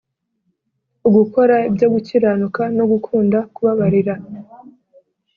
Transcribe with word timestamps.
ugukora 1.07 1.55
ibyo 1.69 1.87
gukiranuka 1.93 2.61
no 2.77 2.85
gukunda 2.91 3.37
kubabarira 3.53 4.15